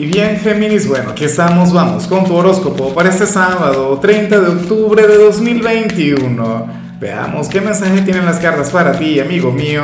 Y 0.00 0.06
bien, 0.06 0.38
Géminis, 0.38 0.88
bueno, 0.88 1.10
aquí 1.10 1.26
estamos, 1.26 1.74
vamos 1.74 2.06
con 2.06 2.24
tu 2.24 2.34
horóscopo 2.34 2.94
para 2.94 3.10
este 3.10 3.26
sábado, 3.26 3.98
30 4.00 4.40
de 4.40 4.48
octubre 4.48 5.06
de 5.06 5.18
2021. 5.18 6.66
Veamos 6.98 7.50
qué 7.50 7.60
mensaje 7.60 8.00
tienen 8.00 8.24
las 8.24 8.38
cartas 8.38 8.70
para 8.70 8.98
ti, 8.98 9.20
amigo 9.20 9.52
mío. 9.52 9.82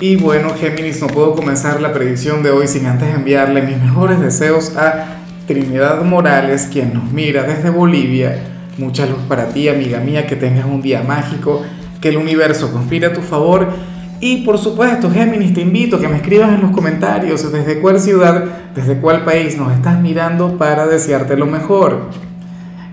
Y 0.00 0.16
bueno, 0.16 0.54
Géminis, 0.58 1.00
no 1.00 1.06
puedo 1.06 1.36
comenzar 1.36 1.80
la 1.80 1.92
predicción 1.92 2.42
de 2.42 2.50
hoy 2.50 2.66
sin 2.66 2.86
antes 2.86 3.14
enviarle 3.14 3.62
mis 3.62 3.80
mejores 3.80 4.18
deseos 4.18 4.76
a 4.76 5.04
Trinidad 5.46 6.02
Morales, 6.02 6.68
quien 6.72 6.94
nos 6.94 7.12
mira 7.12 7.44
desde 7.44 7.70
Bolivia. 7.70 8.40
Mucha 8.76 9.06
luz 9.06 9.20
para 9.28 9.50
ti, 9.50 9.68
amiga 9.68 10.00
mía, 10.00 10.26
que 10.26 10.34
tengas 10.34 10.66
un 10.66 10.82
día 10.82 11.04
mágico, 11.04 11.62
que 12.00 12.08
el 12.08 12.16
universo 12.16 12.72
conspire 12.72 13.06
a 13.06 13.12
tu 13.12 13.20
favor 13.20 13.68
y 14.20 14.38
por 14.38 14.58
supuesto, 14.58 15.10
Géminis, 15.10 15.52
te 15.52 15.60
invito 15.60 15.96
a 15.96 16.00
que 16.00 16.08
me 16.08 16.16
escribas 16.16 16.54
en 16.54 16.62
los 16.62 16.70
comentarios 16.70 17.52
desde 17.52 17.80
cuál 17.80 18.00
ciudad, 18.00 18.44
desde 18.74 18.96
cuál 18.98 19.24
país 19.24 19.58
nos 19.58 19.72
estás 19.72 20.00
mirando 20.00 20.56
para 20.56 20.86
desearte 20.86 21.36
lo 21.36 21.44
mejor. 21.46 22.08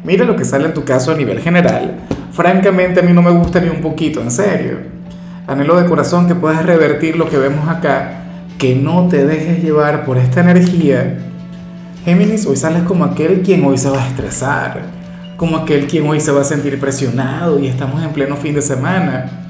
Mira 0.04 0.26
lo 0.26 0.36
que 0.36 0.44
sale 0.44 0.66
en 0.66 0.74
tu 0.74 0.84
caso 0.84 1.12
a 1.12 1.16
nivel 1.16 1.40
general. 1.40 2.00
Francamente 2.34 3.00
a 3.00 3.04
mí 3.04 3.14
no 3.14 3.22
me 3.22 3.32
gusta 3.32 3.62
ni 3.62 3.70
un 3.70 3.80
poquito, 3.80 4.22
en 4.22 4.32
serio. 4.32 4.80
Anhelo 5.48 5.80
de 5.80 5.88
corazón 5.88 6.28
que 6.28 6.36
puedas 6.36 6.66
revertir 6.66 7.16
lo 7.16 7.30
que 7.30 7.38
vemos 7.38 7.70
acá, 7.70 8.24
que 8.58 8.76
no 8.76 9.08
te 9.08 9.26
dejes 9.26 9.64
llevar 9.64 10.04
por 10.04 10.18
esta 10.18 10.42
energía. 10.42 11.20
Géminis, 12.04 12.46
hoy 12.46 12.58
sales 12.58 12.84
como 12.84 13.06
aquel 13.06 13.44
quien 13.44 13.64
hoy 13.64 13.78
se 13.78 13.90
va 13.90 14.04
a 14.04 14.08
estresar, 14.10 14.82
como 15.38 15.56
aquel 15.56 15.88
quien 15.88 16.06
hoy 16.06 16.20
se 16.20 16.34
va 16.34 16.42
a 16.42 16.46
sentir 16.46 16.82
presionado 16.82 17.60
y 17.60 17.68
estamos 17.68 18.04
en 18.04 18.10
pleno 18.10 18.36
fin 18.36 18.56
de 18.56 18.62
semana 18.62 19.43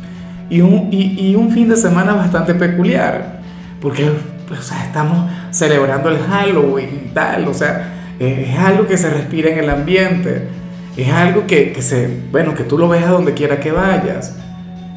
y 0.54 0.62
un, 0.62 0.90
y, 0.92 1.34
un 1.34 1.50
fin 1.50 1.68
de 1.68 1.76
semana 1.76 2.14
bastante 2.14 2.54
peculiar, 2.54 3.40
porque 3.82 4.08
pues, 4.48 4.72
estamos 4.86 5.28
celebrando 5.50 6.10
el 6.10 6.20
Halloween 6.20 7.06
y 7.08 7.10
tal, 7.10 7.48
o 7.48 7.56
sea, 7.56 8.16
es 8.20 8.56
algo 8.60 8.86
que 8.86 8.96
se 8.96 9.10
respira 9.10 9.50
en 9.50 9.58
el 9.58 9.70
ambiente, 9.72 10.48
es 10.96 11.12
algo 11.12 11.48
que, 11.48 11.74
que, 11.74 11.82
se, 11.82 12.08
bueno, 12.32 12.54
que 12.54 12.66
tú 12.66 12.78
lo 12.78 12.88
ves 12.88 13.04
a 13.04 13.10
donde 13.10 13.34
quiera 13.34 13.60
que 13.60 13.72
vayas. 13.72 14.38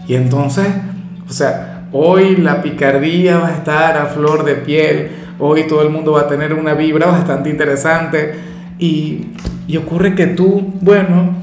Y 0.06 0.14
entonces, 0.14 0.66
o 1.26 1.32
sea, 1.32 1.86
hoy 1.90 2.36
la 2.36 2.60
picardía 2.60 3.38
va 3.38 3.48
a 3.48 3.54
estar 3.54 3.96
a 3.96 4.04
flor 4.08 4.44
de 4.44 4.56
piel, 4.56 5.08
hoy 5.38 5.66
todo 5.66 5.80
el 5.80 5.88
mundo 5.88 6.12
va 6.12 6.22
a 6.22 6.28
tener 6.28 6.52
una 6.52 6.74
vibra 6.74 7.06
bastante 7.06 7.48
interesante 7.48 8.34
y, 8.78 9.28
y 9.66 9.78
ocurre 9.78 10.14
que 10.14 10.26
tú, 10.26 10.74
bueno, 10.82 11.34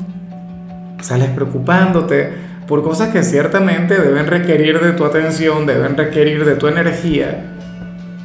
sales 1.01 1.29
preocupándote, 1.31 2.42
por 2.67 2.83
cosas 2.83 3.09
que 3.09 3.23
ciertamente 3.23 3.99
deben 3.99 4.27
requerir 4.27 4.79
de 4.79 4.93
tu 4.93 5.05
atención, 5.05 5.65
deben 5.65 5.97
requerir 5.97 6.45
de 6.45 6.55
tu 6.55 6.67
energía, 6.67 7.53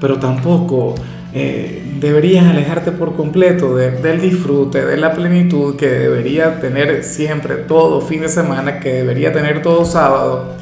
pero 0.00 0.18
tampoco 0.18 0.94
eh, 1.34 1.96
deberías 2.00 2.46
alejarte 2.46 2.92
por 2.92 3.14
completo 3.14 3.76
del 3.76 4.20
disfrute, 4.20 4.84
de 4.84 4.96
la 4.96 5.12
plenitud 5.12 5.76
que 5.76 5.88
debería 5.88 6.60
tener 6.60 7.04
siempre 7.04 7.56
todo 7.56 8.00
fin 8.00 8.22
de 8.22 8.28
semana, 8.28 8.80
que 8.80 8.92
debería 8.94 9.32
tener 9.32 9.60
todo 9.62 9.84
sábado. 9.84 10.54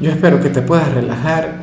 Yo 0.00 0.10
espero 0.10 0.40
que 0.40 0.48
te 0.48 0.62
puedas 0.62 0.92
relajar, 0.92 1.60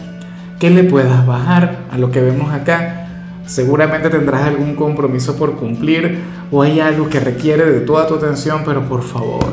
que 0.59 0.69
le 0.69 0.83
puedas 0.83 1.25
bajar 1.25 1.79
a 1.91 1.97
lo 1.97 2.11
que 2.11 2.21
vemos 2.21 2.53
acá. 2.53 3.07
Seguramente 3.45 4.09
tendrás 4.09 4.43
algún 4.43 4.75
compromiso 4.75 5.35
por 5.35 5.55
cumplir 5.55 6.19
o 6.51 6.61
hay 6.61 6.79
algo 6.79 7.09
que 7.09 7.19
requiere 7.19 7.65
de 7.65 7.81
toda 7.81 8.07
tu 8.07 8.15
atención, 8.15 8.61
pero 8.65 8.87
por 8.87 9.03
favor, 9.03 9.45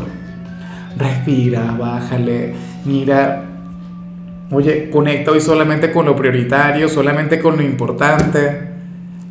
respira, 0.96 1.76
bájale, 1.78 2.54
mira, 2.84 3.44
oye, 4.50 4.90
conecta 4.90 5.32
hoy 5.32 5.40
solamente 5.40 5.92
con 5.92 6.06
lo 6.06 6.16
prioritario, 6.16 6.88
solamente 6.88 7.40
con 7.40 7.56
lo 7.56 7.62
importante. 7.62 8.72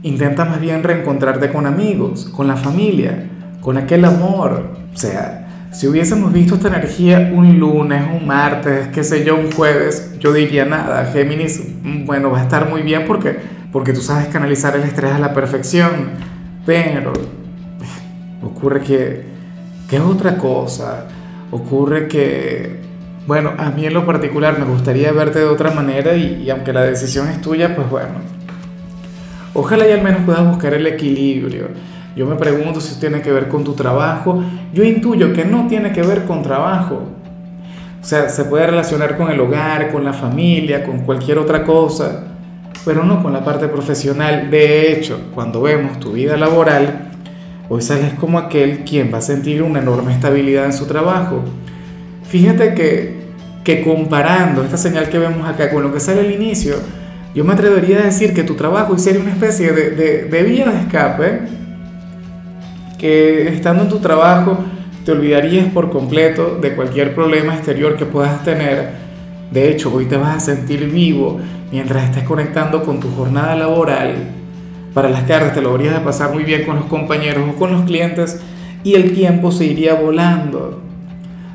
Intenta 0.04 0.46
más 0.46 0.60
bien 0.60 0.84
reencontrarte 0.84 1.50
con 1.52 1.66
amigos, 1.66 2.26
con 2.26 2.48
la 2.48 2.58
familia, 2.58 3.30
con 3.62 3.78
aquel 3.78 4.04
amor. 4.06 4.72
O 4.94 4.98
sea, 4.98 5.70
si 5.72 5.88
hubiésemos 5.88 6.32
visto 6.34 6.56
esta 6.56 6.68
energía 6.68 7.32
un 7.34 7.58
lunes, 7.58 8.04
un 8.14 8.28
martes, 8.28 8.90
qué 8.90 9.04
sé 9.04 9.24
yo, 9.24 9.36
un 9.36 9.52
jueves, 9.52 10.16
yo 10.20 10.34
diría 10.34 10.66
nada, 10.66 11.06
Géminis, 11.06 11.64
bueno, 12.06 12.32
va 12.32 12.40
a 12.40 12.44
estar 12.44 12.70
muy 12.70 12.82
bien 12.82 13.06
porque, 13.08 13.38
porque 13.72 13.94
tú 13.94 14.02
sabes 14.02 14.28
canalizar 14.28 14.76
el 14.76 14.84
estrés 14.84 15.14
a 15.14 15.20
la 15.20 15.34
perfección, 15.34 16.12
pero 16.66 17.14
ocurre 18.44 18.82
que, 18.82 19.24
que 19.90 19.96
es 19.96 20.02
otra 20.02 20.38
cosa 20.38 21.08
ocurre 21.54 22.08
que, 22.08 22.78
bueno, 23.28 23.54
a 23.58 23.70
mí 23.70 23.86
en 23.86 23.94
lo 23.94 24.06
particular 24.06 24.58
me 24.58 24.66
gustaría 24.66 25.12
verte 25.12 25.40
de 25.40 25.46
otra 25.46 25.72
manera 25.72 26.16
y, 26.16 26.50
aunque 26.50 26.74
la 26.74 26.82
decisión 26.82 27.30
es 27.30 27.42
tuya, 27.42 27.76
pues 27.76 27.90
bueno, 27.90 28.16
ojalá 29.54 29.88
y 29.88 29.92
al 29.92 30.02
menos 30.02 30.22
puedas 30.26 30.46
buscar 30.48 30.74
el 30.74 30.88
equilibrio. 30.88 31.68
Yo 32.16 32.26
me 32.26 32.36
pregunto 32.36 32.82
si 32.82 33.00
tiene 33.00 33.22
que 33.22 33.32
ver 33.32 33.48
con 33.48 33.64
tu 33.64 33.74
trabajo. 33.74 34.44
Yo 34.72 34.84
intuyo 34.84 35.34
que 35.34 35.46
no 35.46 35.68
tiene 35.68 35.92
que 35.92 36.04
ver 36.04 36.26
con 36.26 36.44
trabajo. 36.44 37.02
O 38.02 38.06
sea, 38.06 38.30
se 38.30 38.46
puede 38.46 38.68
relacionar 38.68 39.18
con 39.18 39.32
el 39.32 39.40
hogar, 39.40 39.92
con 39.92 40.04
la 40.04 40.14
familia, 40.14 40.84
con 40.84 41.00
cualquier 41.00 41.40
otra 41.40 41.64
cosa, 41.64 42.26
pero 42.86 43.04
no 43.04 43.24
con 43.24 43.34
la 43.34 43.44
parte 43.44 43.68
profesional. 43.68 44.52
De 44.52 44.92
hecho, 44.92 45.32
cuando 45.34 45.62
vemos 45.62 46.00
tu 46.00 46.12
vida 46.12 46.38
laboral, 46.38 47.13
Hoy 47.70 47.82
sales 47.82 48.14
como 48.16 48.40
aquel 48.40 48.80
quien 48.80 49.14
va 49.14 49.20
a 49.20 49.22
sentir 49.22 49.64
una 49.64 49.80
enorme 49.80 50.12
estabilidad 50.12 50.66
en 50.66 50.74
su 50.74 50.86
trabajo. 50.86 51.42
Fíjate 52.28 52.74
que, 52.74 53.22
que 53.64 53.82
comparando 53.82 54.64
esta 54.64 54.76
señal 54.76 55.08
que 55.10 55.18
vemos 55.18 55.48
acá 55.48 55.72
con 55.72 55.82
lo 55.82 55.94
que 55.94 56.02
sale 56.02 56.22
al 56.22 56.32
inicio, 56.32 56.76
yo 57.34 57.46
me 57.46 57.54
atrevería 57.54 58.00
a 58.00 58.04
decir 58.04 58.34
que 58.34 58.44
tu 58.44 58.56
trabajo 58.56 58.98
sería 58.98 59.22
una 59.22 59.32
especie 59.32 59.72
de, 59.72 59.92
de, 59.92 60.24
de 60.26 60.44
vía 60.44 60.70
de 60.70 60.80
escape, 60.82 61.40
que 62.98 63.48
estando 63.48 63.84
en 63.84 63.90
tu 63.90 64.00
trabajo 64.00 64.58
te 65.06 65.14
olvidarías 65.14 65.68
por 65.68 65.90
completo 65.90 66.58
de 66.62 66.76
cualquier 66.76 67.16
problema 67.16 67.56
exterior 67.56 67.96
que 67.96 68.06
puedas 68.06 68.44
tener. 68.44 68.90
De 69.52 69.70
hecho, 69.70 69.94
hoy 69.94 70.06
te 70.06 70.18
vas 70.18 70.36
a 70.36 70.40
sentir 70.40 70.90
vivo 70.90 71.40
mientras 71.72 72.04
estés 72.06 72.24
conectando 72.24 72.84
con 72.84 73.00
tu 73.00 73.10
jornada 73.16 73.56
laboral 73.56 74.43
para 74.94 75.10
las 75.10 75.24
cartas 75.24 75.54
te 75.54 75.62
lo 75.62 75.72
habrías 75.72 75.96
de 75.96 76.02
pasar 76.02 76.34
muy 76.34 76.44
bien 76.44 76.66
con 76.66 76.76
los 76.76 76.86
compañeros 76.86 77.44
o 77.50 77.58
con 77.58 77.72
los 77.72 77.86
clientes 77.86 78.42
y 78.84 78.96
el 78.96 79.14
tiempo 79.14 79.52
se 79.52 79.66
iría 79.66 79.96
volando. 79.96 80.82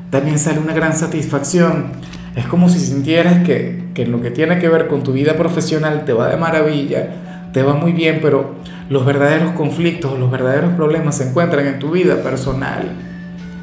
También 0.09 0.39
sale 0.39 0.59
una 0.59 0.73
gran 0.73 0.95
satisfacción. 0.95 1.91
Es 2.35 2.45
como 2.47 2.69
si 2.69 2.79
sintieras 2.79 3.45
que, 3.45 3.85
que 3.93 4.03
en 4.03 4.11
lo 4.11 4.21
que 4.21 4.31
tiene 4.31 4.59
que 4.59 4.67
ver 4.67 4.87
con 4.87 5.03
tu 5.03 5.13
vida 5.13 5.35
profesional 5.35 6.05
te 6.05 6.13
va 6.13 6.27
de 6.27 6.37
maravilla, 6.37 7.49
te 7.53 7.63
va 7.63 7.73
muy 7.73 7.93
bien, 7.93 8.19
pero 8.21 8.55
los 8.89 9.05
verdaderos 9.05 9.51
conflictos, 9.51 10.19
los 10.19 10.31
verdaderos 10.31 10.73
problemas 10.73 11.17
se 11.17 11.29
encuentran 11.29 11.65
en 11.67 11.79
tu 11.79 11.91
vida 11.91 12.21
personal, 12.23 12.91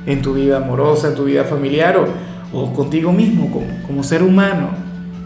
en 0.07 0.23
tu 0.23 0.35
vida 0.35 0.59
amorosa, 0.59 1.09
en 1.09 1.15
tu 1.15 1.25
vida 1.25 1.45
familiar 1.45 1.97
o, 1.97 2.07
o 2.59 2.73
contigo 2.73 3.13
mismo 3.13 3.51
como, 3.51 3.67
como 3.87 4.03
ser 4.03 4.23
humano. 4.23 4.71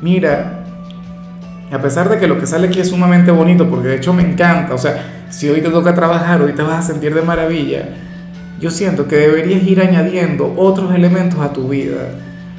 Mira, 0.00 0.59
a 1.70 1.80
pesar 1.80 2.08
de 2.08 2.18
que 2.18 2.26
lo 2.26 2.38
que 2.38 2.46
sale 2.46 2.68
aquí 2.68 2.80
es 2.80 2.88
sumamente 2.88 3.30
bonito, 3.30 3.68
porque 3.68 3.88
de 3.88 3.96
hecho 3.96 4.12
me 4.12 4.22
encanta, 4.22 4.74
o 4.74 4.78
sea, 4.78 5.26
si 5.30 5.48
hoy 5.48 5.60
te 5.60 5.70
toca 5.70 5.94
trabajar, 5.94 6.42
hoy 6.42 6.52
te 6.52 6.62
vas 6.62 6.78
a 6.78 6.92
sentir 6.92 7.14
de 7.14 7.22
maravilla, 7.22 7.88
yo 8.60 8.70
siento 8.70 9.06
que 9.06 9.16
deberías 9.16 9.62
ir 9.62 9.80
añadiendo 9.80 10.54
otros 10.56 10.94
elementos 10.94 11.40
a 11.40 11.52
tu 11.52 11.68
vida, 11.68 12.10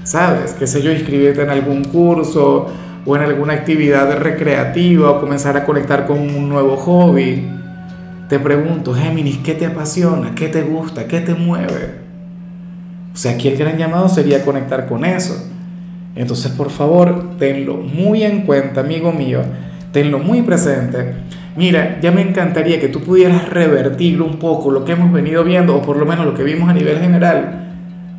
¿sabes? 0.04 0.54
Qué 0.54 0.66
sé 0.66 0.82
yo, 0.82 0.92
inscribirte 0.92 1.44
en 1.44 1.50
algún 1.50 1.84
curso 1.84 2.68
o 3.06 3.16
en 3.16 3.24
alguna 3.24 3.54
actividad 3.54 4.18
recreativa 4.18 5.12
o 5.12 5.20
comenzar 5.20 5.58
a 5.58 5.66
conectar 5.66 6.08
con 6.08 6.20
un 6.20 6.50
nuevo 6.50 6.78
hobby. 6.78 7.48
Te 8.30 8.40
pregunto, 8.40 8.94
Géminis, 8.94 9.40
¿qué 9.40 9.54
te 9.54 9.66
apasiona? 9.66 10.34
¿Qué 10.34 10.48
te 10.48 10.64
gusta? 10.64 11.06
¿Qué 11.06 11.20
te 11.20 11.36
mueve? 11.36 12.00
O 13.14 13.18
sea, 13.18 13.34
aquí 13.34 13.50
el 13.50 13.58
gran 13.58 13.78
llamado 13.78 14.08
sería 14.08 14.44
conectar 14.44 14.88
con 14.88 15.04
eso. 15.04 15.48
Entonces, 16.16 16.52
por 16.52 16.70
favor, 16.70 17.38
tenlo 17.38 17.76
muy 17.78 18.24
en 18.24 18.42
cuenta, 18.42 18.82
amigo 18.82 19.12
mío, 19.12 19.42
tenlo 19.92 20.20
muy 20.20 20.42
presente. 20.42 21.14
Mira, 21.56 22.00
ya 22.02 22.12
me 22.12 22.22
encantaría 22.22 22.80
que 22.80 22.90
tú 22.90 23.02
pudieras 23.02 23.50
revertir 23.50 24.22
un 24.22 24.38
poco 24.38 24.72
lo 24.72 24.84
que 24.84 24.94
hemos 24.94 25.12
venido 25.12 25.44
viendo, 25.44 25.76
o 25.76 25.82
por 25.82 25.98
lo 25.98 26.06
menos 26.06 26.26
lo 26.26 26.34
que 26.34 26.44
vimos 26.44 26.70
a 26.70 26.74
nivel 26.74 27.00
general, 27.00 27.70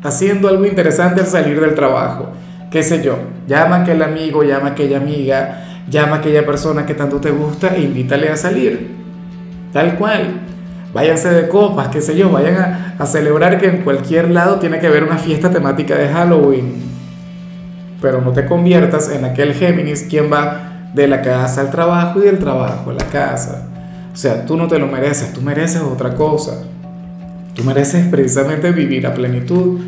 haciendo 0.03 0.47
algo 0.47 0.65
interesante 0.65 1.21
al 1.21 1.27
salir 1.27 1.59
del 1.59 1.75
trabajo. 1.75 2.29
Qué 2.71 2.81
sé 2.81 3.03
yo, 3.03 3.17
llama 3.47 3.77
a 3.77 3.81
aquel 3.81 4.01
amigo, 4.01 4.43
llama 4.43 4.69
a 4.69 4.71
aquella 4.71 4.97
amiga, 4.97 5.83
llama 5.89 6.17
a 6.17 6.19
aquella 6.19 6.45
persona 6.45 6.85
que 6.85 6.95
tanto 6.95 7.17
te 7.19 7.29
gusta 7.29 7.75
e 7.75 7.81
invítale 7.81 8.29
a 8.29 8.35
salir. 8.35 8.89
Tal 9.71 9.95
cual. 9.97 10.41
Váyanse 10.93 11.29
de 11.31 11.47
copas, 11.47 11.87
qué 11.87 12.01
sé 12.01 12.15
yo, 12.15 12.29
vayan 12.29 12.55
a, 12.55 12.95
a 12.99 13.05
celebrar 13.07 13.59
que 13.59 13.67
en 13.67 13.77
cualquier 13.77 14.29
lado 14.29 14.59
tiene 14.59 14.77
que 14.77 14.85
haber 14.85 15.03
una 15.03 15.17
fiesta 15.17 15.49
temática 15.49 15.95
de 15.95 16.07
Halloween 16.07 16.92
pero 18.03 18.19
no 18.19 18.33
te 18.33 18.45
conviertas 18.45 19.09
en 19.09 19.23
aquel 19.23 19.53
Géminis 19.53 20.03
quien 20.03 20.31
va 20.31 20.89
de 20.93 21.07
la 21.07 21.21
casa 21.21 21.61
al 21.61 21.71
trabajo 21.71 22.19
y 22.19 22.25
del 22.25 22.37
trabajo 22.37 22.89
a 22.89 22.93
la 22.93 23.05
casa. 23.05 23.65
O 24.13 24.15
sea, 24.17 24.45
tú 24.45 24.57
no 24.57 24.67
te 24.67 24.77
lo 24.77 24.87
mereces, 24.87 25.31
tú 25.31 25.41
mereces 25.41 25.81
otra 25.81 26.13
cosa. 26.13 26.65
Tú 27.55 27.63
mereces 27.63 28.05
precisamente 28.07 28.73
vivir 28.73 29.07
a 29.07 29.13
plenitud. 29.13 29.79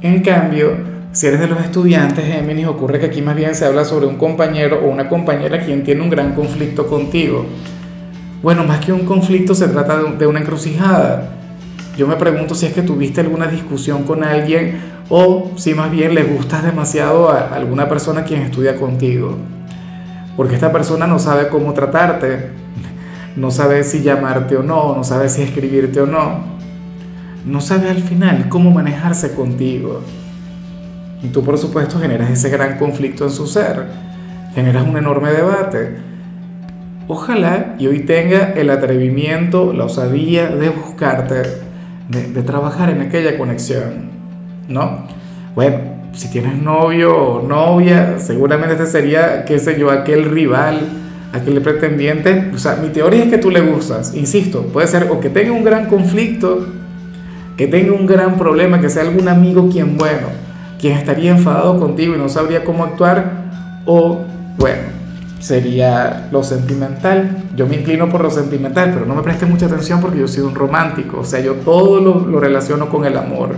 En 0.00 0.22
cambio, 0.22 0.94
Si 1.14 1.28
eres 1.28 1.38
de 1.38 1.46
los 1.46 1.60
estudiantes, 1.60 2.24
Géminis, 2.24 2.66
ocurre 2.66 2.98
que 2.98 3.06
aquí 3.06 3.22
más 3.22 3.36
bien 3.36 3.54
se 3.54 3.64
habla 3.64 3.84
sobre 3.84 4.06
un 4.06 4.16
compañero 4.16 4.80
o 4.84 4.88
una 4.88 5.08
compañera 5.08 5.60
quien 5.64 5.84
tiene 5.84 6.02
un 6.02 6.10
gran 6.10 6.34
conflicto 6.34 6.88
contigo. 6.88 7.46
Bueno, 8.42 8.64
más 8.64 8.84
que 8.84 8.92
un 8.92 9.06
conflicto 9.06 9.54
se 9.54 9.68
trata 9.68 10.02
de 10.18 10.26
una 10.26 10.40
encrucijada. 10.40 11.30
Yo 11.96 12.08
me 12.08 12.16
pregunto 12.16 12.56
si 12.56 12.66
es 12.66 12.72
que 12.72 12.82
tuviste 12.82 13.20
alguna 13.20 13.46
discusión 13.46 14.02
con 14.02 14.24
alguien 14.24 14.93
o 15.08 15.50
si 15.56 15.74
más 15.74 15.90
bien 15.90 16.14
le 16.14 16.24
gustas 16.24 16.64
demasiado 16.64 17.30
a 17.30 17.54
alguna 17.54 17.88
persona 17.88 18.24
quien 18.24 18.42
estudia 18.42 18.76
contigo. 18.76 19.36
Porque 20.36 20.54
esta 20.54 20.72
persona 20.72 21.06
no 21.06 21.18
sabe 21.18 21.48
cómo 21.48 21.72
tratarte, 21.74 22.50
no 23.36 23.50
sabe 23.50 23.84
si 23.84 24.02
llamarte 24.02 24.56
o 24.56 24.62
no, 24.62 24.94
no 24.94 25.04
sabe 25.04 25.28
si 25.28 25.42
escribirte 25.42 26.00
o 26.00 26.06
no, 26.06 26.54
no 27.44 27.60
sabe 27.60 27.90
al 27.90 28.02
final 28.02 28.48
cómo 28.48 28.70
manejarse 28.70 29.34
contigo. 29.34 30.00
Y 31.22 31.28
tú 31.28 31.42
por 31.42 31.58
supuesto 31.58 31.98
generas 31.98 32.30
ese 32.30 32.50
gran 32.50 32.78
conflicto 32.78 33.24
en 33.24 33.30
su 33.30 33.46
ser, 33.46 33.86
generas 34.54 34.86
un 34.86 34.96
enorme 34.96 35.30
debate. 35.30 35.96
Ojalá 37.06 37.74
y 37.78 37.86
hoy 37.86 38.00
tenga 38.00 38.52
el 38.52 38.70
atrevimiento, 38.70 39.72
la 39.72 39.84
osadía 39.84 40.48
de 40.48 40.70
buscarte, 40.70 41.42
de, 42.08 42.42
trabajar 42.42 42.90
en 42.90 43.02
aquella 43.02 43.36
conexión, 43.36 44.10
¿no? 44.68 45.06
Bueno, 45.54 45.78
si 46.12 46.28
tienes 46.30 46.60
novio 46.60 47.16
o 47.16 47.42
novia, 47.46 48.18
seguramente 48.18 48.74
este 48.74 48.86
sería, 48.86 49.44
qué 49.44 49.58
sé 49.58 49.78
yo, 49.78 49.90
aquel 49.90 50.24
rival, 50.24 50.80
aquel 51.32 51.60
pretendiente. 51.60 52.50
O 52.54 52.58
sea, 52.58 52.76
mi 52.76 52.88
teoría 52.88 53.24
es 53.24 53.30
que 53.30 53.38
tú 53.38 53.50
le 53.50 53.60
gustas, 53.60 54.14
insisto, 54.14 54.62
puede 54.72 54.86
ser 54.86 55.08
o 55.10 55.20
que 55.20 55.30
tenga 55.30 55.52
un 55.52 55.64
gran 55.64 55.86
conflicto, 55.86 56.66
que 57.56 57.66
tenga 57.66 57.92
un 57.92 58.06
gran 58.06 58.36
problema, 58.36 58.80
que 58.80 58.88
sea 58.88 59.02
algún 59.02 59.28
amigo 59.28 59.68
quien, 59.70 59.96
bueno, 59.96 60.28
quien 60.80 60.96
estaría 60.96 61.30
enfadado 61.30 61.78
contigo 61.78 62.14
y 62.14 62.18
no 62.18 62.28
sabría 62.28 62.64
cómo 62.64 62.84
actuar, 62.84 63.44
o 63.86 64.20
bueno, 64.56 64.82
sería 65.40 66.28
lo 66.30 66.42
sentimental. 66.42 67.44
Yo 67.56 67.66
me 67.66 67.76
inclino 67.76 68.08
por 68.08 68.22
lo 68.22 68.30
sentimental, 68.30 68.90
pero 68.92 69.06
no 69.06 69.14
me 69.14 69.22
prestes 69.22 69.48
mucha 69.48 69.66
atención 69.66 70.00
porque 70.00 70.18
yo 70.18 70.28
soy 70.28 70.42
un 70.42 70.54
romántico, 70.54 71.20
o 71.20 71.24
sea, 71.24 71.40
yo 71.40 71.54
todo 71.54 72.00
lo, 72.00 72.26
lo 72.26 72.40
relaciono 72.40 72.88
con 72.88 73.04
el 73.04 73.16
amor. 73.16 73.56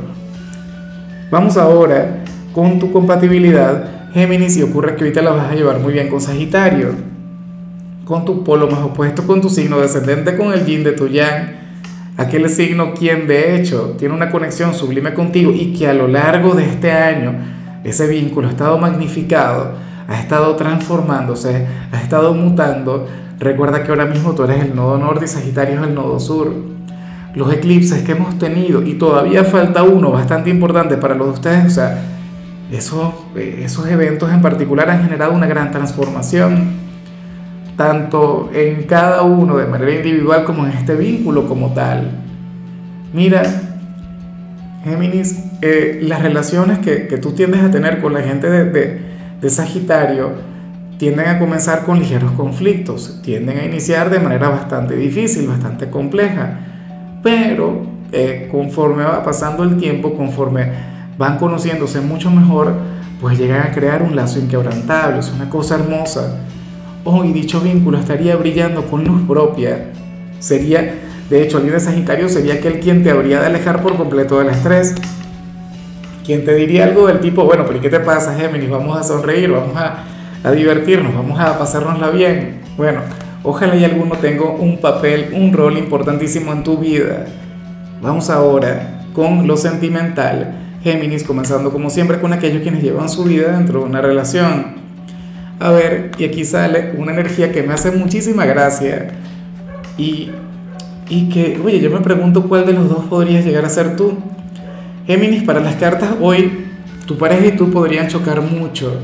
Vamos 1.31 1.57
ahora 1.57 2.25
con 2.55 2.79
tu 2.79 2.93
compatibilidad, 2.93 4.13
Géminis, 4.13 4.57
y 4.57 4.63
ocurre 4.63 4.95
que 4.95 5.05
ahorita 5.05 5.23
la 5.23 5.33
vas 5.33 5.51
a 5.51 5.55
llevar 5.55 5.81
muy 5.81 5.93
bien 5.93 6.09
con 6.09 6.21
Sagitario, 6.21 6.91
con 8.05 8.25
tu 8.25 8.45
polo 8.45 8.69
más 8.69 8.81
opuesto, 8.81 9.27
con 9.27 9.41
tu 9.41 9.51
signo 9.51 9.79
descendente, 9.79 10.37
con 10.37 10.53
el 10.53 10.65
yin 10.65 10.85
de 10.85 10.93
tu 10.93 11.09
yang 11.09 11.67
aquel 12.17 12.49
signo 12.49 12.95
quien 12.95 13.27
de 13.27 13.57
hecho 13.57 13.95
tiene 13.99 14.15
una 14.15 14.31
conexión 14.31 14.73
sublime 14.73 15.13
contigo 15.15 15.53
y 15.53 15.73
que 15.73 15.87
a 15.89 15.93
lo 15.95 16.09
largo 16.09 16.55
de 16.55 16.65
este 16.65 16.91
año 16.91 17.35
ese 17.85 18.07
vínculo 18.07 18.49
ha 18.49 18.51
estado 18.51 18.79
magnificado, 18.79 19.73
ha 20.09 20.21
estado 20.21 20.57
transformándose, 20.57 21.67
ha 21.93 22.01
estado 22.01 22.35
mutando. 22.35 23.07
Recuerda 23.39 23.83
que 23.83 23.91
ahora 23.91 24.07
mismo 24.07 24.35
tú 24.35 24.45
eres 24.45 24.65
el 24.65 24.75
nodo 24.75 24.99
norte 24.99 25.27
y 25.27 25.29
Sagitario 25.29 25.81
es 25.81 25.87
el 25.87 25.95
nodo 25.95 26.19
sur. 26.19 26.76
Los 27.37 27.53
eclipses 27.53 28.03
que 28.03 28.13
hemos 28.13 28.39
tenido, 28.39 28.83
y 28.83 28.95
todavía 28.95 29.45
falta 29.45 29.85
uno 29.85 30.11
bastante 30.11 30.51
importante 30.51 30.97
para 30.97 31.15
los 31.15 31.29
de 31.29 31.33
ustedes, 31.35 31.67
o 31.67 31.71
sea, 31.71 32.03
esos, 32.73 33.15
esos 33.37 33.87
eventos 33.87 34.33
en 34.33 34.43
particular 34.43 34.91
han 34.91 35.05
generado 35.05 35.33
una 35.33 35.47
gran 35.47 35.71
transformación 35.71 36.87
tanto 37.77 38.51
en 38.55 38.85
cada 38.85 39.23
uno 39.23 39.59
de 39.59 39.67
manera 39.67 39.93
individual 39.93 40.45
como 40.45 40.65
en 40.65 40.73
este 40.73 40.97
vínculo 40.97 41.47
como 41.47 41.75
tal. 41.75 42.11
Mira, 43.13 43.43
Géminis, 44.85 45.45
eh, 45.63 46.01
las 46.03 46.23
relaciones 46.23 46.79
que, 46.79 47.07
que, 47.07 47.19
tú 47.19 47.33
tiendes 47.33 47.63
a 47.63 47.71
tener 47.71 48.01
con 48.01 48.15
la 48.15 48.23
gente 48.23 48.49
de, 48.49 49.01
de, 49.41 49.51
Sagitario 49.51 50.33
tienden 50.99 51.29
a 51.29 51.39
comenzar 51.39 51.85
con 51.85 51.99
ligeros 51.99 52.33
conflictos, 52.33 53.21
tienden 53.23 53.59
a 53.59 53.65
iniciar 53.65 54.11
de 54.11 54.21
manera 54.21 54.49
bastante 54.49 54.97
difícil, 54.97 55.47
bastante 55.47 55.91
compleja, 55.91 56.61
pero 57.27 57.83
eh, 58.13 58.49
conforme 58.53 59.03
va 59.03 59.25
pasando 59.25 59.65
el 59.65 59.79
tiempo, 59.79 60.15
conforme 60.15 60.71
van 61.19 61.39
conociéndose 61.39 62.01
mucho 62.01 62.31
mejor, 62.31 62.73
pues 63.21 63.37
llegan 63.37 63.63
a 63.63 63.73
crear 63.73 64.01
un 64.05 64.15
lazo 64.15 64.39
inquebrantable, 64.39 65.19
es 65.19 65.33
una 65.35 65.51
cosa 65.51 65.75
hermosa 65.75 66.39
hoy 67.03 67.33
dicho 67.33 67.61
vínculo 67.61 67.99
estaría 67.99 68.37
brillando 68.37 68.85
con 68.87 69.03
luz 69.05 69.23
propia. 69.27 69.87
Sería, 70.39 70.95
de 71.29 71.43
hecho, 71.43 71.59
el 71.59 71.69
de 71.69 71.81
Sagitario 71.81 72.29
sería 72.29 72.55
aquel 72.55 72.79
quien 72.79 73.03
te 73.03 73.11
habría 73.11 73.41
de 73.41 73.47
alejar 73.47 73.83
por 73.83 73.97
completo 73.97 74.39
del 74.39 74.51
estrés. 74.51 74.95
Quien 76.25 76.45
te 76.45 76.55
diría 76.55 76.85
algo 76.85 77.09
del 77.09 77.19
tipo, 77.19 77.45
bueno, 77.45 77.65
pero 77.67 77.81
¿qué 77.81 77.91
te 77.91 77.99
pasa, 77.99 78.37
Géminis? 78.37 78.71
Vamos 78.71 78.97
a 78.97 79.03
sonreír, 79.03 79.51
vamos 79.51 79.77
a, 79.77 80.05
a 80.45 80.51
divertirnos, 80.53 81.13
vamos 81.13 81.41
a 81.41 81.59
pasárnosla 81.59 82.11
bien. 82.11 82.61
Bueno, 82.77 83.01
ojalá 83.47 83.77
y 83.77 83.85
alguno 83.85 84.17
tenga 84.17 84.45
un 84.45 84.79
papel, 84.79 85.31
un 85.33 85.53
rol 85.53 85.79
importantísimo 85.79 86.53
en 86.53 86.65
tu 86.65 86.77
vida. 86.77 87.27
Vamos 88.03 88.29
ahora 88.29 89.05
con 89.15 89.47
lo 89.47 89.57
sentimental. 89.57 90.79
Géminis, 90.83 91.25
comenzando 91.25 91.73
como 91.73 91.89
siempre 91.89 92.21
con 92.21 92.33
aquellos 92.33 92.63
quienes 92.63 92.83
llevan 92.83 93.09
su 93.09 93.25
vida 93.25 93.57
dentro 93.57 93.81
de 93.81 93.87
una 93.87 94.01
relación. 94.01 94.77
A 95.59 95.71
ver, 95.71 96.11
y 96.19 96.25
aquí 96.25 96.45
sale 96.45 96.93
una 96.99 97.13
energía 97.13 97.51
que 97.51 97.63
me 97.63 97.73
hace 97.73 97.91
muchísima 97.93 98.45
gracia 98.45 99.09
y, 99.97 100.31
y 101.09 101.29
que, 101.29 101.59
oye, 101.65 101.81
yo 101.81 101.91
me 101.91 102.01
pregunto 102.01 102.49
cuál 102.49 102.67
de 102.67 102.75
los 102.75 102.89
dos 102.89 103.05
podrías 103.07 103.45
llegar 103.45 103.65
a 103.65 103.71
ser 103.71 103.97
tú. 103.97 104.19
Géminis, 105.07 105.45
para 105.45 105.61
las 105.61 105.77
cartas 105.77 106.11
hoy, 106.21 106.67
tu 107.07 107.17
pareja 107.17 107.47
y 107.47 107.53
tú 107.53 107.71
podrían 107.71 108.09
chocar 108.09 108.43
mucho. 108.43 109.01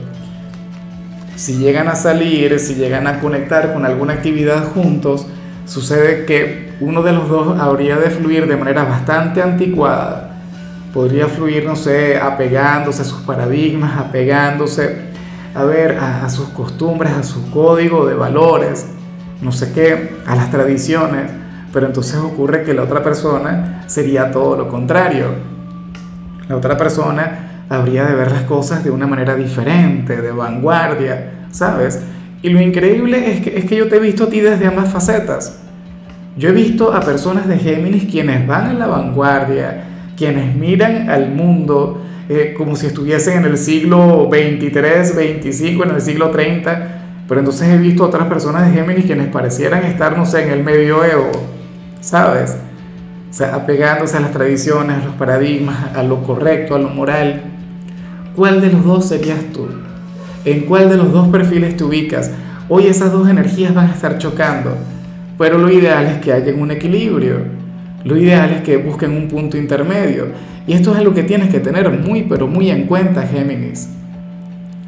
Si 1.37 1.58
llegan 1.58 1.88
a 1.88 1.94
salir, 1.94 2.58
si 2.61 2.75
llegan 2.75 3.06
a 3.06 3.20
conectar 3.20 3.73
con 3.73 3.84
alguna 3.84 4.14
actividad 4.14 4.73
juntos, 4.73 5.26
sucede 5.64 6.25
que 6.26 6.73
uno 6.81 7.02
de 7.02 7.12
los 7.12 7.29
dos 7.29 7.58
habría 7.58 7.96
de 7.96 8.11
fluir 8.11 8.46
de 8.46 8.56
manera 8.56 8.84
bastante 8.84 9.43
anticuada. 9.43 10.37
Podría 10.93 11.26
fluir, 11.29 11.64
no 11.64 11.75
sé, 11.75 12.19
apegándose 12.19 13.02
a 13.02 13.05
sus 13.05 13.23
paradigmas, 13.23 13.99
apegándose 13.99 15.12
a 15.55 15.64
ver, 15.64 15.99
a, 15.99 16.29
sus 16.31 16.49
costumbres, 16.49 17.12
a 17.12 17.23
su 17.23 17.50
código 17.50 18.06
de 18.06 18.14
valores, 18.14 18.87
no 19.43 19.52
sé 19.52 19.73
qué, 19.73 20.17
a 20.26 20.35
las 20.35 20.50
tradiciones, 20.50 21.31
pero 21.73 21.87
entonces 21.87 22.17
ocurre 22.17 22.62
que 22.62 22.75
la 22.75 22.82
otra 22.82 23.02
persona 23.02 23.85
sería 23.87 24.31
todo 24.31 24.56
lo 24.56 24.69
contrario. 24.69 25.26
La 26.49 26.56
otra 26.56 26.76
persona 26.76 27.51
habría 27.73 28.05
de 28.05 28.15
ver 28.15 28.31
las 28.31 28.43
cosas 28.43 28.85
de 28.85 28.91
una 28.91 29.07
manera 29.07 29.35
diferente, 29.35 30.21
de 30.21 30.31
vanguardia, 30.31 31.47
¿sabes? 31.51 32.03
Y 32.43 32.51
lo 32.51 32.61
increíble 32.61 33.33
es 33.33 33.41
que, 33.41 33.59
es 33.59 33.65
que 33.65 33.77
yo 33.77 33.89
te 33.89 33.97
he 33.97 34.01
visto 34.01 34.25
a 34.25 34.29
ti 34.29 34.41
desde 34.41 34.67
ambas 34.67 34.93
facetas. 34.93 35.61
Yo 36.37 36.49
he 36.49 36.53
visto 36.53 36.93
a 36.93 37.00
personas 37.00 37.47
de 37.47 37.59
Géminis 37.59 38.11
quienes 38.11 38.47
van 38.47 38.71
en 38.71 38.79
la 38.79 38.87
vanguardia, 38.87 39.85
quienes 40.17 40.55
miran 40.57 41.09
al 41.11 41.31
mundo 41.31 42.02
eh, 42.29 42.55
como 42.57 42.76
si 42.76 42.87
estuviesen 42.87 43.38
en 43.38 43.45
el 43.45 43.59
siglo 43.59 44.29
23, 44.29 45.14
25, 45.14 45.85
en 45.85 45.91
el 45.91 46.00
siglo 46.00 46.31
30, 46.31 47.25
pero 47.29 47.41
entonces 47.41 47.69
he 47.69 47.79
visto 47.79 48.05
otras 48.05 48.26
personas 48.29 48.67
de 48.67 48.79
Géminis 48.79 49.05
quienes 49.05 49.29
parecieran 49.29 49.85
estar, 49.85 50.17
no 50.17 50.25
sé, 50.25 50.45
en 50.45 50.50
el 50.52 50.62
medioevo, 50.62 51.31
¿sabes? 52.00 52.57
O 53.31 53.35
sea, 53.35 53.55
apegándose 53.55 54.17
a 54.17 54.21
las 54.21 54.33
tradiciones, 54.33 55.02
a 55.02 55.05
los 55.05 55.14
paradigmas, 55.14 55.97
a 55.97 56.02
lo 56.02 56.23
correcto, 56.23 56.75
a 56.75 56.79
lo 56.79 56.91
moral. 56.91 57.51
¿Cuál 58.35 58.62
de 58.62 58.73
los 58.73 58.83
dos 58.83 59.09
serías 59.09 59.41
tú? 59.53 59.69
¿En 60.47 60.62
cuál 60.62 60.89
de 60.89 60.97
los 60.97 61.12
dos 61.12 61.29
perfiles 61.29 61.77
te 61.77 61.85
ubicas? 61.85 62.31
Hoy 62.71 62.87
esas 62.87 63.12
dos 63.12 63.29
energías 63.29 63.75
van 63.75 63.91
a 63.91 63.93
estar 63.93 64.17
chocando, 64.17 64.75
pero 65.37 65.59
lo 65.59 65.71
ideal 65.71 66.07
es 66.07 66.17
que 66.19 66.33
haya 66.33 66.55
un 66.55 66.71
equilibrio. 66.71 67.41
Lo 68.05 68.17
ideal 68.17 68.51
es 68.51 68.62
que 68.62 68.79
busquen 68.79 69.12
un 69.12 69.29
punto 69.29 69.59
intermedio. 69.59 70.29
Y 70.67 70.73
esto 70.73 70.93
es 70.93 70.99
algo 70.99 71.12
que 71.12 71.25
tienes 71.25 71.51
que 71.51 71.61
tener 71.61 71.91
muy, 71.91 72.23
pero 72.23 72.47
muy 72.47 72.71
en 72.71 72.87
cuenta, 72.87 73.23
Géminis. 73.23 73.91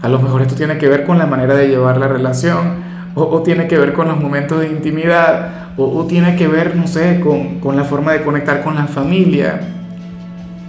A 0.00 0.08
lo 0.08 0.18
mejor 0.20 0.40
esto 0.40 0.54
tiene 0.54 0.78
que 0.78 0.88
ver 0.88 1.04
con 1.04 1.18
la 1.18 1.26
manera 1.26 1.54
de 1.54 1.68
llevar 1.68 1.98
la 1.98 2.08
relación, 2.08 2.82
o, 3.14 3.42
tiene 3.42 3.68
que 3.68 3.78
ver 3.78 3.92
con 3.92 4.08
los 4.08 4.18
momentos 4.18 4.58
de 4.60 4.68
intimidad, 4.68 5.74
o, 5.76 6.06
tiene 6.06 6.34
que 6.36 6.48
ver, 6.48 6.76
no 6.76 6.86
sé, 6.86 7.20
con, 7.20 7.60
con 7.60 7.76
la 7.76 7.84
forma 7.84 8.12
de 8.12 8.22
conectar 8.22 8.62
con 8.64 8.74
la 8.74 8.86
familia. 8.86 9.60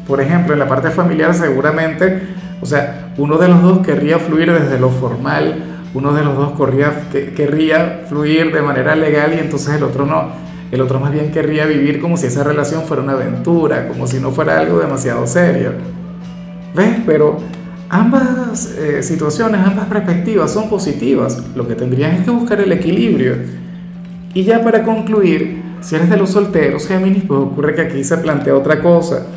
Por 0.06 0.20
ejemplo, 0.20 0.54
en 0.54 0.60
la 0.60 0.68
parte 0.68 0.90
familiar 0.90 1.34
seguramente, 1.34 2.22
o 2.66 2.68
sea, 2.68 3.14
uno 3.20 3.38
de 3.38 3.48
los 3.48 3.62
dos 3.62 3.86
querría 3.86 4.18
fluir 4.18 4.52
desde 4.52 4.80
lo 4.80 4.90
formal, 4.90 5.84
uno 5.94 6.14
de 6.14 6.24
los 6.24 6.36
dos 6.36 6.54
querría, 6.60 6.94
querría 7.36 8.06
fluir 8.10 8.52
de 8.52 8.60
manera 8.64 8.96
legal 8.96 9.36
y 9.36 9.40
entonces 9.40 9.76
el 9.76 9.84
otro 9.84 10.08
no. 10.08 10.30
El 10.72 10.82
otro 10.82 11.00
más 11.00 11.14
bien 11.14 11.32
querría 11.32 11.68
vivir 11.68 12.02
como 12.02 12.18
si 12.18 12.26
esa 12.26 12.44
relación 12.44 12.82
fuera 12.82 13.04
una 13.04 13.12
aventura, 13.12 13.88
como 13.88 14.08
si 14.08 14.20
no 14.20 14.32
fuera 14.32 14.60
algo 14.60 14.80
demasiado 14.80 15.28
serio. 15.28 15.74
¿Ves? 16.74 17.02
Pero 17.06 17.38
ambas 17.88 18.72
eh, 18.80 19.04
situaciones, 19.04 19.62
ambas 19.64 19.86
perspectivas 19.86 20.50
son 20.50 20.68
positivas. 20.68 21.44
Lo 21.56 21.68
que 21.68 21.76
tendrías 21.76 22.18
es 22.18 22.26
que 22.26 22.32
buscar 22.32 22.60
el 22.62 22.72
equilibrio. 22.72 23.36
Y 24.34 24.44
ya 24.44 24.64
para 24.64 24.82
concluir, 24.82 25.62
si 25.82 25.94
eres 25.94 26.10
de 26.10 26.18
los 26.18 26.32
solteros, 26.32 26.88
Géminis, 26.88 27.26
pues 27.28 27.40
ocurre 27.42 27.76
que 27.76 27.82
aquí 27.82 28.04
se 28.04 28.18
plantea 28.18 28.56
otra 28.56 28.82
cosa. 28.82 29.28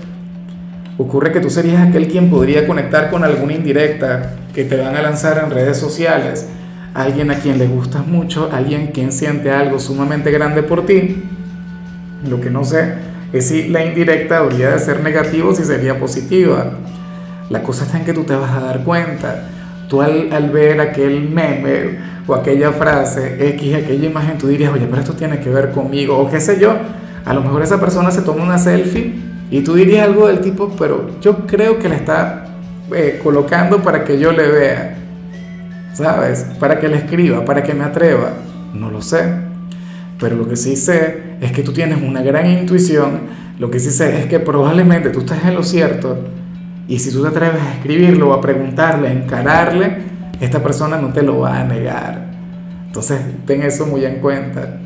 Ocurre 0.99 1.31
que 1.33 1.41
tú 1.41 1.49
serías 1.49 1.89
aquel 1.89 2.09
quien 2.09 2.29
podría 2.29 2.67
conectar 2.67 3.09
con 3.09 3.25
alguna 3.25 3.55
indirecta 3.55 4.33
que 4.53 4.65
te 4.65 4.77
van 4.77 4.97
a 4.97 5.03
lanzar 5.03 5.41
en 5.43 5.51
redes 5.51 5.79
sociales, 5.79 6.49
alguien 6.93 7.31
a 7.31 7.37
quien 7.37 7.59
le 7.59 7.69
gustas 7.69 8.07
mucho, 8.07 8.51
alguien 8.53 8.89
quien 8.89 9.13
siente 9.13 9.53
algo 9.53 9.79
sumamente 9.79 10.33
grande 10.33 10.65
por 10.65 10.85
ti. 10.85 11.23
Lo 12.29 12.41
que 12.41 12.51
no 12.51 12.65
sé 12.65 12.95
es 13.33 13.47
si 13.47 13.69
la 13.69 13.85
indirecta 13.85 14.39
habría 14.39 14.71
de 14.71 14.79
ser 14.81 15.01
negativa 15.01 15.49
o 15.49 15.55
si 15.55 15.63
sería 15.63 15.99
positiva. 16.01 16.73
La 17.49 17.63
cosa 17.63 17.85
está 17.85 17.99
en 17.99 18.05
que 18.05 18.13
tú 18.13 18.25
te 18.25 18.35
vas 18.35 18.51
a 18.51 18.61
dar 18.61 18.83
cuenta. 18.83 19.49
Tú 19.89 20.03
al, 20.03 20.33
al 20.33 20.51
ver 20.51 20.81
aquel 20.81 21.31
meme 21.31 21.97
o 22.27 22.35
aquella 22.35 22.73
frase 22.73 23.49
X, 23.51 23.75
aquella 23.77 24.07
imagen, 24.07 24.37
tú 24.37 24.49
dirías, 24.49 24.73
oye, 24.73 24.87
pero 24.87 25.01
esto 25.01 25.15
tiene 25.15 25.39
que 25.39 25.49
ver 25.49 25.71
conmigo, 25.71 26.19
o 26.19 26.29
qué 26.29 26.41
sé 26.41 26.59
yo. 26.61 26.75
A 27.25 27.33
lo 27.33 27.43
mejor 27.43 27.63
esa 27.63 27.81
persona 27.81 28.11
se 28.11 28.23
toma 28.23 28.43
una 28.43 28.59
selfie 28.59 29.28
y 29.51 29.63
tú 29.63 29.75
dirías 29.75 30.07
algo 30.07 30.29
del 30.29 30.41
tipo, 30.41 30.75
pero 30.79 31.19
yo 31.21 31.47
creo 31.47 31.79
que 31.79 31.89
la 31.89 31.97
está 31.97 32.45
eh, 32.95 33.21
colocando 33.23 33.83
para 33.83 34.05
que 34.05 34.19
yo 34.19 34.33
le 34.33 34.49
vea, 34.49 34.97
¿sabes? 35.95 36.47
Para 36.61 36.79
que 36.79 36.89
le 36.89 36.97
escriba, 36.97 37.45
para 37.45 37.63
que 37.63 37.75
me 37.75 37.85
atreva. 37.85 38.33
No 38.75 38.91
lo 38.91 39.01
sé. 39.01 39.25
Pero 40.21 40.37
lo 40.37 40.49
que 40.49 40.57
sí 40.57 40.77
sé 40.77 41.37
es 41.41 41.53
que 41.53 41.63
tú 41.63 41.73
tienes 41.73 42.03
una 42.03 42.23
gran 42.23 42.47
intuición. 42.47 43.21
Lo 43.59 43.71
que 43.71 43.81
sí 43.81 43.91
sé 43.91 44.21
es 44.21 44.27
que 44.27 44.41
probablemente 44.41 45.11
tú 45.11 45.21
estás 45.21 45.45
en 45.45 45.55
lo 45.55 45.63
cierto. 45.63 46.19
Y 46.87 46.99
si 46.99 47.13
tú 47.13 47.23
te 47.23 47.29
atreves 47.29 47.63
a 47.63 47.75
escribirlo, 47.75 48.33
a 48.33 48.41
preguntarle, 48.41 49.09
a 49.09 49.13
encararle, 49.13 49.99
esta 50.41 50.63
persona 50.63 50.99
no 50.99 51.13
te 51.13 51.23
lo 51.23 51.41
va 51.41 51.61
a 51.61 51.65
negar. 51.65 52.29
Entonces, 52.87 53.21
ten 53.47 53.63
eso 53.63 53.87
muy 53.87 54.05
en 54.05 54.17
cuenta. 54.17 54.79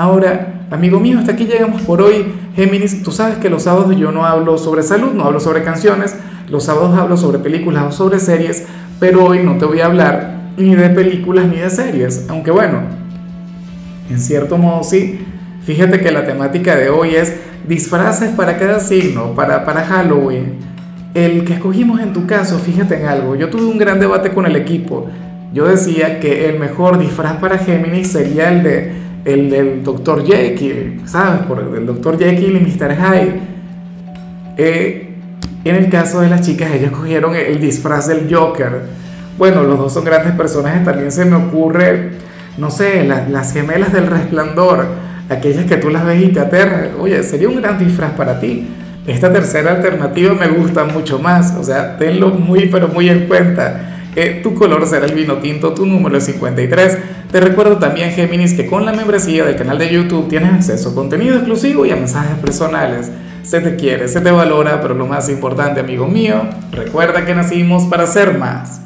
Ahora, 0.00 0.64
amigo 0.70 0.98
mío, 0.98 1.18
hasta 1.18 1.32
aquí 1.32 1.44
llegamos 1.44 1.82
por 1.82 2.00
hoy. 2.00 2.24
Géminis, 2.56 3.02
tú 3.02 3.12
sabes 3.12 3.36
que 3.36 3.50
los 3.50 3.64
sábados 3.64 3.94
yo 3.98 4.10
no 4.10 4.24
hablo 4.24 4.56
sobre 4.56 4.82
salud, 4.82 5.12
no 5.12 5.24
hablo 5.24 5.40
sobre 5.40 5.62
canciones, 5.62 6.16
los 6.48 6.64
sábados 6.64 6.98
hablo 6.98 7.18
sobre 7.18 7.38
películas 7.38 7.84
o 7.86 7.92
sobre 7.92 8.18
series, 8.18 8.64
pero 8.98 9.26
hoy 9.26 9.40
no 9.40 9.58
te 9.58 9.66
voy 9.66 9.80
a 9.80 9.84
hablar 9.84 10.52
ni 10.56 10.74
de 10.74 10.88
películas 10.88 11.48
ni 11.48 11.56
de 11.56 11.68
series, 11.68 12.24
aunque 12.30 12.50
bueno, 12.50 12.80
en 14.08 14.18
cierto 14.18 14.56
modo 14.56 14.84
sí. 14.84 15.20
Fíjate 15.64 16.00
que 16.00 16.10
la 16.10 16.24
temática 16.24 16.76
de 16.76 16.88
hoy 16.88 17.16
es 17.16 17.34
disfraces 17.68 18.30
para 18.30 18.56
cada 18.56 18.80
signo, 18.80 19.34
para, 19.34 19.66
para 19.66 19.84
Halloween. 19.84 20.60
El 21.12 21.44
que 21.44 21.52
escogimos 21.52 22.00
en 22.00 22.14
tu 22.14 22.24
caso, 22.24 22.58
fíjate 22.58 23.02
en 23.02 23.06
algo, 23.06 23.36
yo 23.36 23.50
tuve 23.50 23.66
un 23.66 23.76
gran 23.76 24.00
debate 24.00 24.30
con 24.30 24.46
el 24.46 24.56
equipo. 24.56 25.10
Yo 25.52 25.66
decía 25.66 26.20
que 26.20 26.48
el 26.48 26.58
mejor 26.58 26.98
disfraz 26.98 27.36
para 27.36 27.58
Géminis 27.58 28.12
sería 28.12 28.50
el 28.50 28.62
de 28.62 29.09
el 29.24 29.50
del 29.50 29.84
Dr. 29.84 30.24
Jekyll, 30.24 31.02
¿sabes? 31.06 31.40
Por 31.46 31.60
el 31.76 31.86
Dr. 31.86 32.18
Jekyll 32.18 32.56
y 32.56 32.60
Mr. 32.60 32.96
Hyde. 32.96 33.40
Eh, 34.56 35.14
en 35.64 35.76
el 35.76 35.90
caso 35.90 36.20
de 36.20 36.30
las 36.30 36.40
chicas, 36.40 36.70
ellas 36.72 36.90
cogieron 36.90 37.34
el 37.34 37.60
disfraz 37.60 38.08
del 38.08 38.34
Joker. 38.34 38.82
Bueno, 39.36 39.62
los 39.62 39.78
dos 39.78 39.92
son 39.92 40.04
grandes 40.04 40.34
personajes. 40.34 40.84
También 40.84 41.12
se 41.12 41.24
me 41.24 41.36
ocurre, 41.36 42.12
no 42.58 42.70
sé, 42.70 43.04
las 43.04 43.52
gemelas 43.52 43.92
del 43.92 44.06
resplandor. 44.06 44.86
Aquellas 45.28 45.66
que 45.66 45.76
tú 45.76 45.90
las 45.90 46.04
ves 46.04 46.22
y 46.22 46.28
te 46.28 46.40
aterran. 46.40 46.90
Oye, 46.98 47.22
sería 47.22 47.48
un 47.48 47.56
gran 47.56 47.78
disfraz 47.78 48.12
para 48.12 48.40
ti. 48.40 48.68
Esta 49.06 49.32
tercera 49.32 49.72
alternativa 49.72 50.34
me 50.34 50.48
gusta 50.48 50.84
mucho 50.84 51.18
más. 51.18 51.54
O 51.58 51.64
sea, 51.64 51.96
tenlo 51.98 52.30
muy, 52.30 52.66
pero 52.66 52.88
muy 52.88 53.08
en 53.08 53.26
cuenta. 53.28 53.89
Eh, 54.16 54.40
tu 54.42 54.54
color 54.54 54.86
será 54.86 55.06
el 55.06 55.14
vino 55.14 55.36
tinto, 55.38 55.72
tu 55.72 55.86
número 55.86 56.16
es 56.16 56.24
53. 56.24 56.98
Te 57.30 57.40
recuerdo 57.40 57.78
también, 57.78 58.10
Géminis, 58.10 58.54
que 58.54 58.66
con 58.66 58.84
la 58.84 58.92
membresía 58.92 59.44
del 59.44 59.56
canal 59.56 59.78
de 59.78 59.92
YouTube 59.92 60.28
tienes 60.28 60.52
acceso 60.52 60.90
a 60.90 60.94
contenido 60.94 61.36
exclusivo 61.36 61.86
y 61.86 61.90
a 61.90 61.96
mensajes 61.96 62.36
personales. 62.38 63.10
Se 63.42 63.60
te 63.60 63.76
quiere, 63.76 64.08
se 64.08 64.20
te 64.20 64.30
valora, 64.30 64.80
pero 64.82 64.94
lo 64.94 65.06
más 65.06 65.28
importante, 65.28 65.80
amigo 65.80 66.06
mío, 66.06 66.42
recuerda 66.72 67.24
que 67.24 67.34
nacimos 67.34 67.84
para 67.84 68.06
ser 68.06 68.36
más. 68.36 68.80